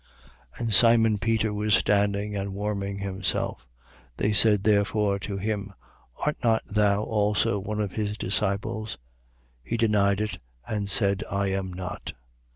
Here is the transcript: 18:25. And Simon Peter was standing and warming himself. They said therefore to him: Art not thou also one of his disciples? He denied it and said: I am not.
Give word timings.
18:25. 0.55 0.59
And 0.61 0.73
Simon 0.73 1.17
Peter 1.19 1.53
was 1.53 1.75
standing 1.75 2.35
and 2.35 2.55
warming 2.55 2.97
himself. 2.97 3.67
They 4.17 4.33
said 4.33 4.63
therefore 4.63 5.19
to 5.19 5.37
him: 5.37 5.73
Art 6.25 6.37
not 6.43 6.63
thou 6.65 7.03
also 7.03 7.59
one 7.59 7.79
of 7.79 7.91
his 7.91 8.17
disciples? 8.17 8.97
He 9.63 9.77
denied 9.77 10.19
it 10.19 10.39
and 10.65 10.89
said: 10.89 11.23
I 11.29 11.49
am 11.49 11.71
not. 11.71 12.13